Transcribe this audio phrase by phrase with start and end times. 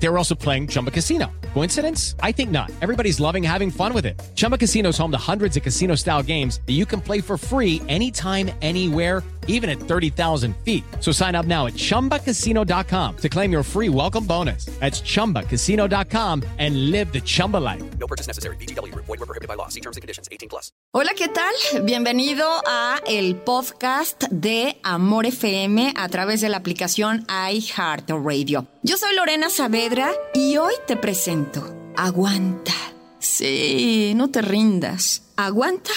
[0.00, 1.26] They were also playing Chumba Casino.
[1.54, 2.14] Coincidence?
[2.22, 2.70] I think not.
[2.80, 4.20] Everybody's loving having fun with it.
[4.34, 7.36] Chumba Casino is home to hundreds of casino style games that you can play for
[7.36, 10.84] free anytime, anywhere, even at 30,000 feet.
[11.00, 14.66] So sign up now at chumbacasino.com to claim your free welcome bonus.
[14.78, 17.82] That's chumbacasino.com and live the Chumba life.
[17.98, 18.56] No purchase necessary.
[18.56, 18.94] BGW.
[18.94, 19.68] Void were prohibited by law.
[19.68, 20.28] See terms and conditions.
[20.30, 20.70] 18 plus.
[20.92, 21.52] Hola, ¿qué tal?
[21.84, 28.66] Bienvenido a el podcast de Amor FM a través de la aplicación iHeartRadio.
[28.82, 29.50] Yo soy Lorena
[29.88, 32.74] Saavedra y hoy te presento Aguanta.
[33.20, 35.22] Sí, no te rindas.
[35.36, 35.92] Aguanta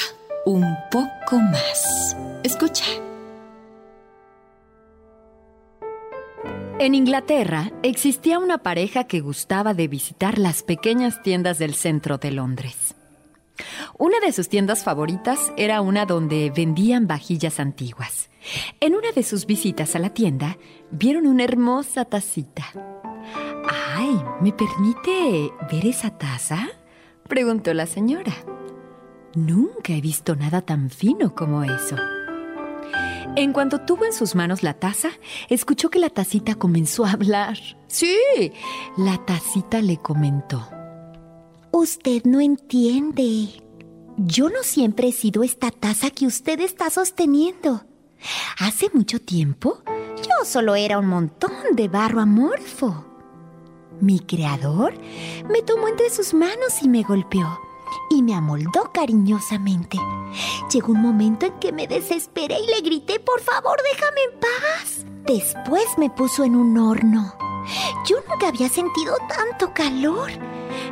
[0.46, 2.16] un poco más.
[2.42, 2.86] Escucha.
[6.80, 12.32] En Inglaterra existía una pareja que gustaba de visitar las pequeñas tiendas del centro de
[12.32, 12.96] Londres.
[13.98, 18.30] Una de sus tiendas favoritas era una donde vendían vajillas antiguas.
[18.80, 20.58] En una de sus visitas a la tienda,
[20.92, 22.72] vieron una hermosa tacita.
[23.68, 24.22] ¡Ay!
[24.42, 26.68] ¿Me permite ver esa taza?
[27.28, 28.34] preguntó la señora.
[29.36, 31.96] Nunca he visto nada tan fino como eso.
[33.36, 35.10] En cuanto tuvo en sus manos la taza,
[35.50, 37.58] escuchó que la tacita comenzó a hablar.
[37.88, 38.18] Sí,
[38.98, 40.68] la tacita le comentó.
[41.72, 43.48] Usted no entiende.
[44.18, 47.86] Yo no siempre he sido esta taza que usted está sosteniendo.
[48.60, 49.82] Hace mucho tiempo,
[50.18, 53.11] yo solo era un montón de barro amorfo.
[54.02, 54.94] Mi creador
[55.48, 57.60] me tomó entre sus manos y me golpeó
[58.10, 60.00] y me amoldó cariñosamente.
[60.72, 65.06] Llegó un momento en que me desesperé y le grité, por favor, déjame en paz.
[65.26, 67.36] Después me puso en un horno.
[68.08, 70.32] Yo nunca había sentido tanto calor.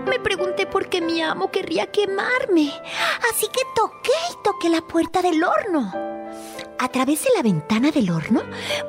[0.08, 2.72] Me pregunté por qué mi amo querría quemarme.
[3.32, 5.92] Así que toqué y toqué la puerta del horno.
[6.78, 8.44] A través de la ventana del horno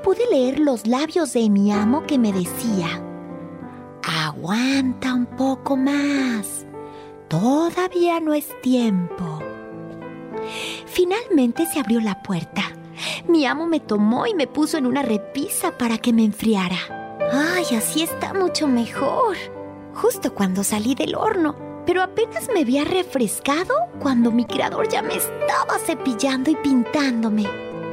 [0.05, 3.03] pude leer los labios de mi amo que me decía,
[4.31, 6.65] aguanta un poco más.
[7.29, 9.41] Todavía no es tiempo.
[10.87, 12.63] Finalmente se abrió la puerta.
[13.27, 17.19] Mi amo me tomó y me puso en una repisa para que me enfriara.
[17.33, 19.37] Ay, así está mucho mejor.
[19.95, 25.17] Justo cuando salí del horno, pero apenas me había refrescado cuando mi creador ya me
[25.17, 27.47] estaba cepillando y pintándome.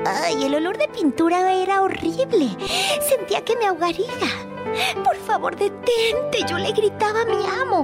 [0.06, 2.56] Ay, el olor de pintura era horrible.
[3.02, 4.57] Sentía que me ahogaría.
[5.04, 7.84] Por favor, detente, yo le gritaba a mi amo,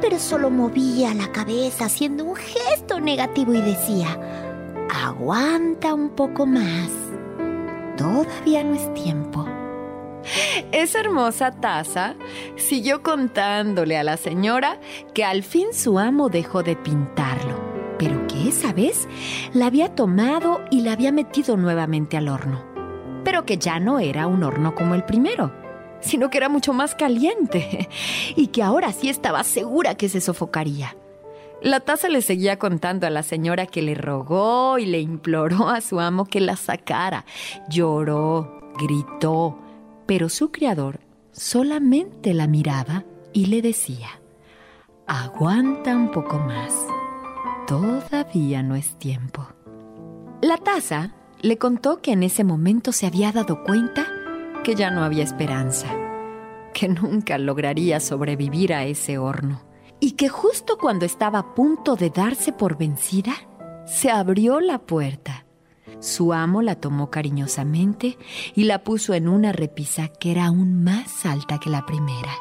[0.00, 4.18] pero solo movía la cabeza haciendo un gesto negativo y decía,
[4.92, 6.90] aguanta un poco más,
[7.96, 9.46] todavía no es tiempo.
[10.70, 12.14] Esa hermosa taza
[12.56, 14.78] siguió contándole a la señora
[15.14, 17.60] que al fin su amo dejó de pintarlo,
[17.98, 19.08] pero que esa vez
[19.52, 22.64] la había tomado y la había metido nuevamente al horno,
[23.24, 25.61] pero que ya no era un horno como el primero
[26.02, 27.88] sino que era mucho más caliente
[28.36, 30.96] y que ahora sí estaba segura que se sofocaría.
[31.62, 35.80] La taza le seguía contando a la señora que le rogó y le imploró a
[35.80, 37.24] su amo que la sacara.
[37.68, 39.58] Lloró, gritó,
[40.06, 44.08] pero su criador solamente la miraba y le decía,
[45.06, 46.74] aguanta un poco más,
[47.66, 49.46] todavía no es tiempo.
[50.40, 54.06] La taza le contó que en ese momento se había dado cuenta
[54.62, 55.88] que ya no había esperanza,
[56.72, 59.62] que nunca lograría sobrevivir a ese horno
[59.98, 63.32] y que justo cuando estaba a punto de darse por vencida,
[63.86, 65.46] se abrió la puerta.
[66.00, 68.18] Su amo la tomó cariñosamente
[68.54, 72.32] y la puso en una repisa que era aún más alta que la primera.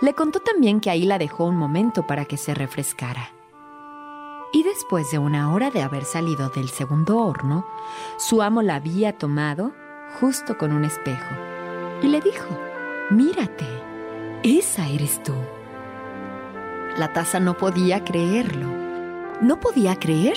[0.00, 3.32] Le contó también que ahí la dejó un momento para que se refrescara.
[4.52, 7.66] Y después de una hora de haber salido del segundo horno,
[8.16, 9.72] su amo la había tomado
[10.20, 11.34] justo con un espejo
[12.02, 12.58] y le dijo,
[13.10, 13.66] mírate,
[14.42, 15.34] esa eres tú.
[16.98, 18.68] La taza no podía creerlo.
[19.40, 20.36] No podía creer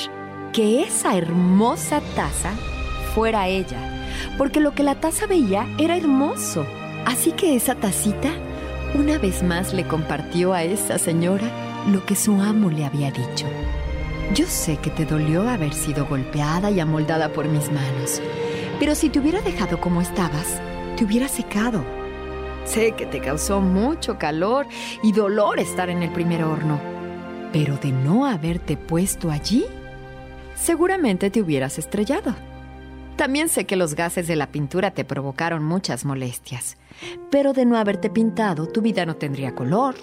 [0.53, 2.51] que esa hermosa taza
[3.13, 3.77] fuera ella,
[4.37, 6.65] porque lo que la taza veía era hermoso.
[7.05, 8.29] Así que esa tacita
[8.95, 11.51] una vez más le compartió a esa señora
[11.91, 13.45] lo que su amo le había dicho.
[14.33, 18.21] Yo sé que te dolió haber sido golpeada y amoldada por mis manos,
[18.79, 20.61] pero si te hubiera dejado como estabas,
[20.95, 21.83] te hubiera secado.
[22.65, 24.67] Sé que te causó mucho calor
[25.01, 26.79] y dolor estar en el primer horno,
[27.53, 29.65] pero de no haberte puesto allí,
[30.55, 32.35] seguramente te hubieras estrellado.
[33.15, 36.77] También sé que los gases de la pintura te provocaron muchas molestias,
[37.31, 39.95] pero de no haberte pintado, tu vida no tendría color.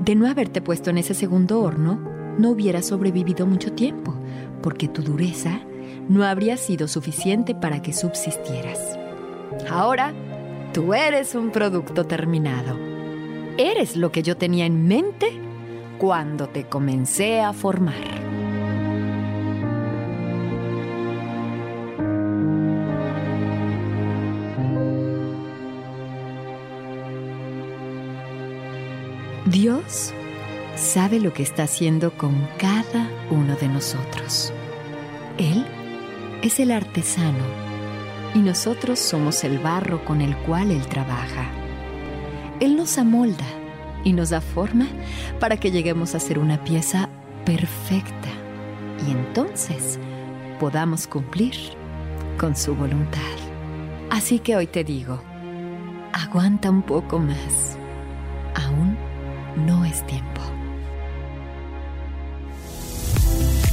[0.00, 2.00] De no haberte puesto en ese segundo horno,
[2.38, 4.14] no hubieras sobrevivido mucho tiempo,
[4.62, 5.60] porque tu dureza
[6.08, 8.98] no habría sido suficiente para que subsistieras.
[9.68, 10.12] Ahora,
[10.72, 12.78] tú eres un producto terminado.
[13.58, 15.28] Eres lo que yo tenía en mente
[15.98, 18.26] cuando te comencé a formar.
[29.46, 30.12] Dios
[30.74, 34.52] sabe lo que está haciendo con cada uno de nosotros.
[35.38, 35.64] Él
[36.46, 37.44] es el artesano
[38.34, 41.50] y nosotros somos el barro con el cual Él trabaja.
[42.60, 43.46] Él nos amolda
[44.04, 44.86] y nos da forma
[45.40, 47.08] para que lleguemos a ser una pieza
[47.44, 48.28] perfecta
[49.06, 49.98] y entonces
[50.60, 51.54] podamos cumplir
[52.38, 53.20] con su voluntad.
[54.10, 55.20] Así que hoy te digo,
[56.12, 57.76] aguanta un poco más.
[58.54, 58.96] Aún
[59.66, 60.35] no es tiempo.